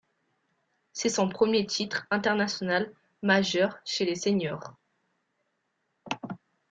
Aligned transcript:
C'est 0.93 1.09
son 1.09 1.29
premier 1.29 1.67
titre 1.67 2.07
international 2.09 2.91
majeur 3.21 3.77
chez 3.85 4.03
les 4.03 4.15
séniors. 4.15 4.73